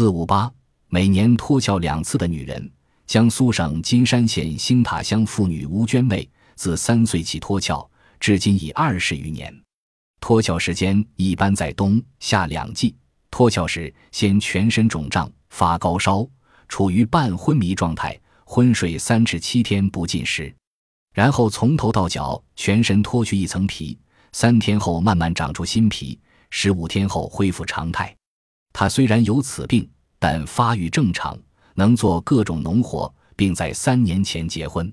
[0.00, 0.50] 四五八，
[0.88, 2.72] 每年脱壳两次的女人。
[3.06, 7.86] 江苏省金山县星塔乡妇女吴娟妹，自三岁起脱壳，
[8.18, 9.54] 至今已二十余年。
[10.18, 12.96] 脱壳时间一般在冬夏两季。
[13.30, 16.26] 脱壳时，先全身肿胀，发高烧，
[16.66, 20.50] 处于半昏迷状态，昏睡三至七天不进食，
[21.12, 23.98] 然后从头到脚全身脱去一层皮，
[24.32, 28.16] 三天后慢慢长出新皮，十五天后恢复常态。
[28.72, 31.38] 他虽然有此病，但发育正常。
[31.74, 34.92] 能做各种农活，并在三年前结婚。